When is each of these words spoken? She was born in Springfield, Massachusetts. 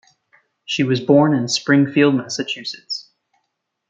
She 0.65 0.81
was 0.83 0.99
born 0.99 1.31
in 1.35 1.47
Springfield, 1.47 2.15
Massachusetts. 2.15 3.11